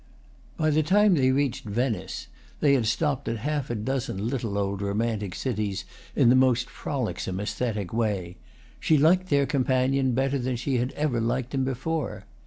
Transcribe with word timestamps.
By 0.57 0.71
the 0.71 0.81
time 0.81 1.13
they 1.13 1.29
reached 1.31 1.63
Venice 1.63 2.25
(they 2.59 2.73
had 2.73 2.87
stopped 2.87 3.27
at 3.27 3.37
half 3.37 3.69
a 3.69 3.75
dozen 3.75 4.29
little 4.29 4.57
old 4.57 4.81
romantic 4.81 5.35
cities 5.35 5.85
in 6.15 6.29
the 6.29 6.35
most 6.35 6.71
frolicsome 6.71 7.37
æsthetic 7.37 7.93
way) 7.93 8.37
she 8.79 8.97
liked 8.97 9.29
their 9.29 9.45
companion 9.45 10.13
better 10.13 10.39
than 10.39 10.55
she 10.55 10.77
had 10.77 10.91
ever 10.93 11.21
liked 11.21 11.53
him 11.53 11.63
before. 11.63 12.25